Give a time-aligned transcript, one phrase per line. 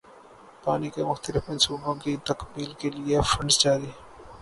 [0.63, 3.91] پانی کے مختلف منصوبوں کی تکمیل کیلئے فنڈز جاری